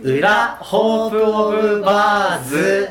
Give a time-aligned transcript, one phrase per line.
[0.00, 2.88] 裏ホープオブバーズ。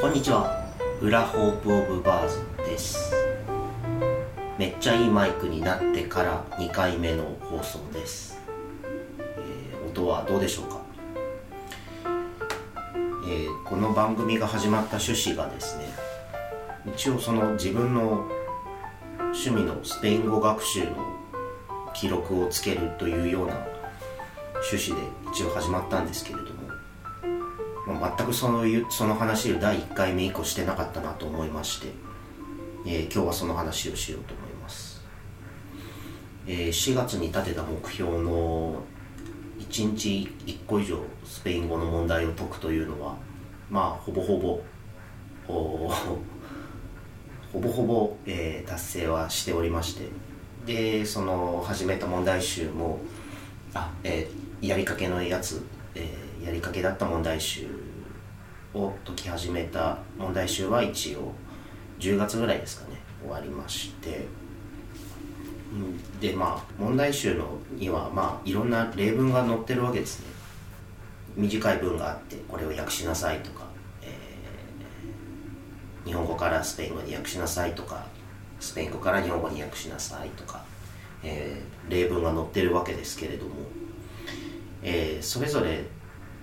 [0.00, 0.62] こんにちは。
[1.00, 3.21] 裏ホープオブバーズです。
[4.62, 8.38] めっちゃいいマイクになってから2回目の放送です、
[9.18, 10.80] えー音はどうでしょうか、
[13.26, 15.86] えーこの番組が始まった趣旨がですね
[16.94, 18.28] 一応その自分の
[19.18, 21.18] 趣味のスペイン語学習の
[21.92, 23.66] 記録をつけるというような
[24.70, 31.88] 趣旨で一応始まったんですけれども、まあ、全くそういうその話を第1回目以降してなかったなと思いまして、
[32.86, 34.51] えー今日はその話をしようと思います、
[36.46, 38.82] えー4月に立てた目標の
[39.58, 43.16] 1日1個以上スペイン語の問題を解くというのは
[43.70, 44.60] まあほぼほぼ
[45.46, 45.88] ほ
[47.60, 50.08] ぼほぼ、えー達成はしておりまして。
[50.66, 53.00] でその始めた問題集も
[53.74, 55.60] あ、えーやりかけのやつ、
[55.94, 57.66] えーやりかけだった問題集
[58.74, 61.32] を解き始めた問題集は一応
[61.98, 64.26] 10月ぐらいですかね終わりまして。
[66.20, 70.26] でまあ問題集のにはまあいろんな例文が載ってるわけですね。
[71.36, 73.66] 短い文があってこれを訳しなさいとか、
[74.02, 78.04] えー日本語からスペイン語に訳しなさいとか
[78.58, 80.64] スペイン語から日本語に訳しなさいとか、
[81.22, 83.54] えー例文が載ってるわけですけれども、
[84.82, 85.84] えーそれぞれ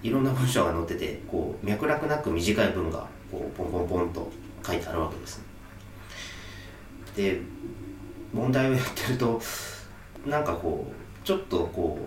[0.02, 4.32] いろんな文章が載っててこう脈絡なく短い文がこうポンポンポンと
[4.66, 5.44] 書いてあるわけですね。
[7.16, 7.42] で
[8.34, 9.42] 問題をやってると
[10.26, 12.00] なんかこうちょっとこ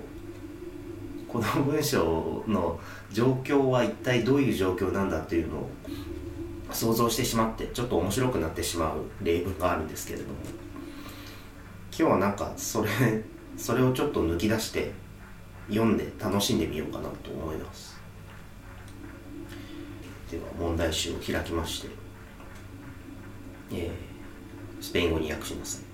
[1.28, 2.78] うこの文章の
[3.10, 5.70] 状況は一体どういう状況なんだっていうのを
[6.70, 10.34] 想像してしまってちょっと面白くなってしまう例文があるんですけれども
[11.90, 12.88] 今日はなんかそれ
[13.56, 14.92] それをちょっと抜き出して
[15.68, 18.00] 読んで楽しんでみようかなと思います。
[20.30, 21.88] では問題集を開きまして、
[23.72, 24.12] えー
[24.82, 25.91] スペイン語に訳しなさい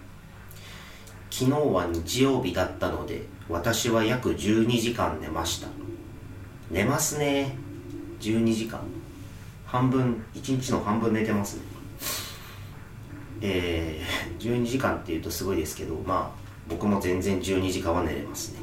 [1.30, 5.68] 昨日は日曜日だったので私は約12時間寝ました。
[6.70, 7.56] 寝ますね。
[8.20, 8.80] 12時間。
[9.64, 11.62] 半分1日の半分寝てますね。
[13.40, 18.58] えー、 12時間っていうとすごいですけどまあ僕も全然12時間は寝れますね。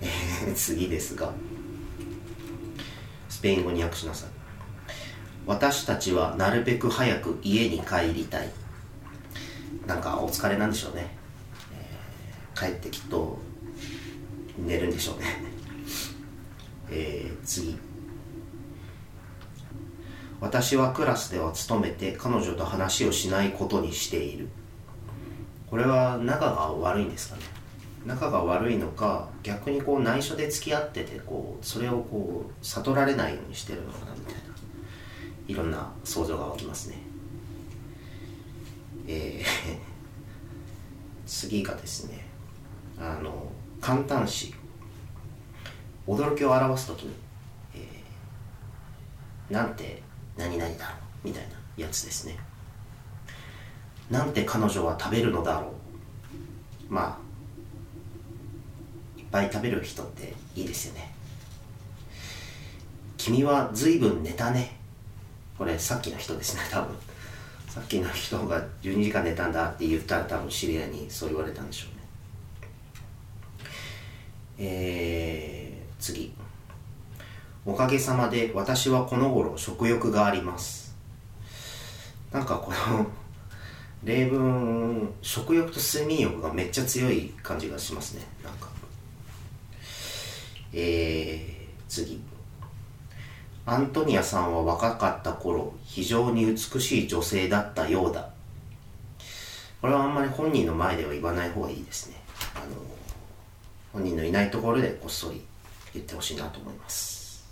[0.00, 1.32] えー 次ですが
[3.28, 4.28] スペイン語に訳しなさい。
[5.46, 8.50] 私たちはなるべく早く家に帰りたい。
[9.86, 11.16] なんかお疲れなんでしょうね、
[11.72, 13.38] えー帰ってきっと
[14.58, 15.26] 寝るんでしょうね。
[16.90, 17.76] えー次。
[20.40, 24.48] 私はクラスでは勤めて彼女と話をしないことにしている。
[25.68, 27.42] これは仲が悪いんですかね。
[28.06, 34.40] 仲が悪いのか逆にこう内緒で付き合っててこうそれをこう悟られないようにしてるのかなみたいな。
[35.48, 37.05] いろんな想像が湧きますね。
[39.06, 39.44] えー
[41.26, 42.24] 次がですね
[42.98, 43.50] あの
[43.80, 44.54] 簡単詞。
[46.06, 47.12] 驚きを表すときに、
[47.74, 50.02] えーなんて
[50.36, 50.92] 何々だろ
[51.24, 52.38] うみたいなやつですね。
[54.08, 55.72] なんて彼女は食べるのだろ
[56.90, 56.92] う。
[56.92, 61.12] まあいっぱい食べる人っていいですよね。
[63.16, 64.76] 君は随分寝たね。
[65.58, 66.94] これさっきの人ですね多分。
[67.76, 73.68] さっきの人が12時間寝たんだって言ったら多分知り合いにそう言われたんでしょうね。
[74.58, 76.32] えー、次。
[77.66, 80.96] おかげさまで私はこの頃食欲があります。
[82.32, 83.06] なんかこの
[84.04, 88.22] 例文食欲と睡眠欲がめっちゃ強い感じがしますね。
[88.42, 88.68] なんか。
[90.72, 92.22] えー、次。
[93.68, 98.30] アントニアさんは若かった頃非常に美しい女性だったようだ。
[99.80, 102.16] これはあんまり本人の前では言わない方がいいですね。
[102.54, 102.76] あの
[103.92, 105.42] 本人のいないところでこっそり
[105.92, 107.44] 言ってほしいなと思います。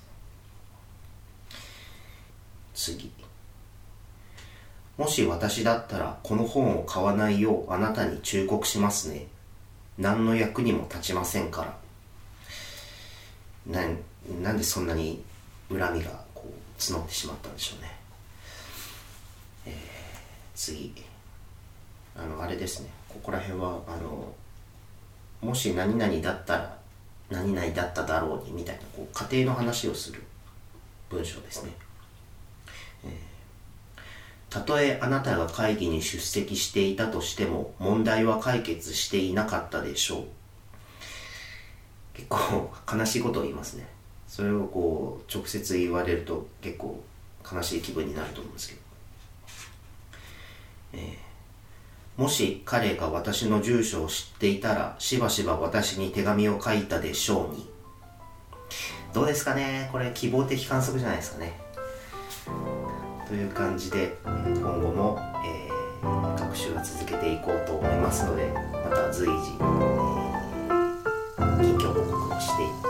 [2.75, 3.12] 次。
[4.96, 9.26] もし私だったらこの本を買わないようあなたに忠告しますね。
[9.99, 11.76] 何の役にも立ちませんか
[13.66, 13.81] ら。
[13.81, 13.99] なん
[14.43, 15.25] なんでそんなに
[15.69, 17.93] 恨みがこう募ってしまったんでしょうね、
[19.66, 19.75] えー
[20.55, 20.94] 次。
[22.16, 22.90] あのあれですね。
[23.08, 24.32] ここら辺はあの
[25.40, 26.78] もし何々だったら
[27.31, 30.22] 何々だっただろうにみたいなこう家庭の話をする
[31.11, 31.72] 文章ですね、
[33.05, 33.11] えー、
[34.49, 40.25] たとえあなたが会議に出席していたとしても問題は解決していなかったでしょう。
[42.14, 43.88] 結構悲しいことを言いますね。
[44.34, 47.00] それをこう直接言われると結構
[47.48, 48.81] 悲しい気分になると思うんですけど、
[50.94, 57.70] えー、もし彼が私の住所を知っていたらしばしば私に手紙を書いたでしょうに。
[59.12, 59.88] どうですかね？
[59.92, 61.60] これ希望的観測じゃないですかね。
[63.28, 64.42] という感じで今
[64.80, 69.62] 後も、えー、学習は続けていこうと思いますのでまた随時、近
[71.78, 72.83] 況報告をしていきた